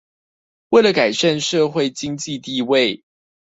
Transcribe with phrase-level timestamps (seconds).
[0.69, 3.03] 為了改善社會經濟地位